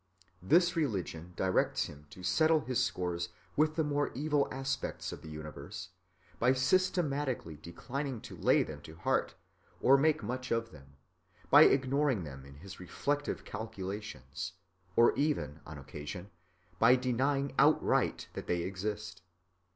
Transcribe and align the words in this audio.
This 0.41 0.75
religion 0.75 1.33
directs 1.35 1.83
him 1.85 2.07
to 2.09 2.23
settle 2.23 2.61
his 2.61 2.83
scores 2.83 3.29
with 3.55 3.75
the 3.75 3.83
more 3.83 4.11
evil 4.15 4.47
aspects 4.51 5.11
of 5.11 5.21
the 5.21 5.29
universe 5.29 5.89
by 6.39 6.53
systematically 6.53 7.55
declining 7.57 8.19
to 8.21 8.35
lay 8.35 8.63
them 8.63 8.81
to 8.81 8.95
heart 8.95 9.35
or 9.79 9.99
make 9.99 10.23
much 10.23 10.49
of 10.49 10.71
them, 10.71 10.97
by 11.51 11.65
ignoring 11.65 12.23
them 12.23 12.47
in 12.47 12.55
his 12.55 12.79
reflective 12.79 13.45
calculations, 13.45 14.53
or 14.95 15.13
even, 15.13 15.59
on 15.67 15.77
occasion, 15.77 16.31
by 16.79 16.95
denying 16.95 17.53
outright 17.59 18.27
that 18.33 18.47
they 18.47 18.63
exist. 18.63 19.21